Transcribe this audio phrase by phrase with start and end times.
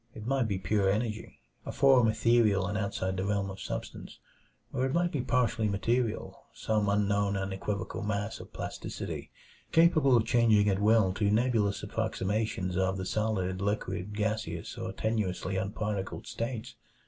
[0.15, 4.17] It might be pure energy a form ethereal and outside the realm of substance
[4.73, 9.29] or it might be partly material; some unknown and equivocal mass of plasticity,
[9.71, 15.55] capable of changing at will to nebulous approximations of the solid, liquid, gaseous, or tenuously
[15.61, 16.73] unparticled states.